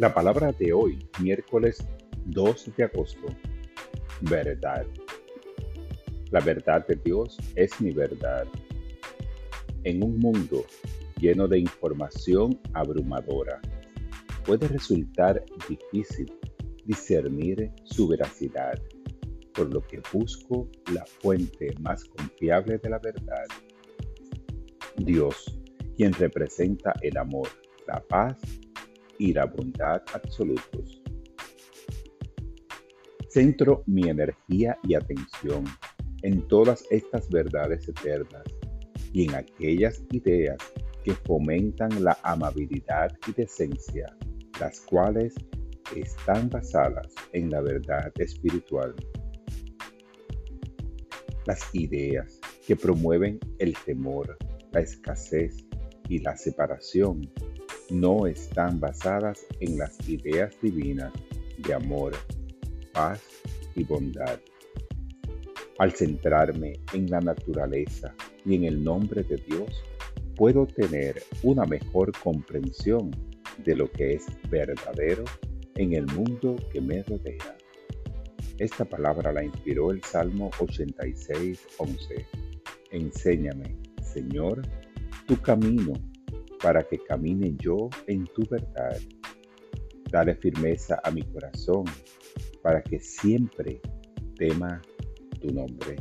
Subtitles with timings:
[0.00, 1.86] La palabra de hoy, miércoles
[2.24, 3.26] 2 de agosto,
[4.22, 4.86] verdad.
[6.30, 8.46] La verdad de Dios es mi verdad.
[9.84, 10.64] En un mundo
[11.18, 13.60] lleno de información abrumadora,
[14.46, 16.32] puede resultar difícil
[16.86, 18.80] discernir su veracidad,
[19.52, 23.44] por lo que busco la fuente más confiable de la verdad.
[24.96, 25.60] Dios,
[25.94, 27.48] quien representa el amor,
[27.86, 28.69] la paz y
[29.28, 31.02] la bondad absolutos.
[33.28, 35.64] Centro mi energía y atención
[36.22, 38.42] en todas estas verdades eternas
[39.12, 40.56] y en aquellas ideas
[41.04, 44.16] que fomentan la amabilidad y decencia,
[44.58, 45.34] las cuales
[45.94, 48.94] están basadas en la verdad espiritual.
[51.46, 54.36] Las ideas que promueven el temor,
[54.72, 55.64] la escasez
[56.08, 57.30] y la separación
[57.90, 61.12] no están basadas en las ideas divinas
[61.58, 62.12] de amor,
[62.92, 63.20] paz
[63.74, 64.38] y bondad.
[65.78, 69.82] Al centrarme en la naturaleza y en el nombre de Dios,
[70.36, 73.10] puedo tener una mejor comprensión
[73.64, 75.24] de lo que es verdadero
[75.76, 77.56] en el mundo que me rodea.
[78.58, 82.26] Esta palabra la inspiró el Salmo 86, 11.
[82.90, 84.62] Enséñame, Señor,
[85.26, 85.94] tu camino
[86.62, 88.98] para que camine yo en tu verdad.
[90.10, 91.84] Dale firmeza a mi corazón
[92.62, 93.80] para que siempre
[94.36, 94.80] tema
[95.40, 95.96] tu nombre.